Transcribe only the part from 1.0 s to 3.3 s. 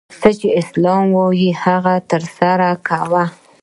وايي هغه ترسره کوه!